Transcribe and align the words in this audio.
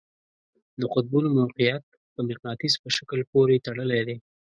د 0.79 0.83
قطبونو 0.93 1.27
موقیعت 1.39 1.83
په 2.13 2.21
مقناطیس 2.29 2.73
په 2.83 2.89
شکل 2.97 3.19
پورې 3.31 3.63
تړلی 3.65 4.01
دی. 4.07 4.15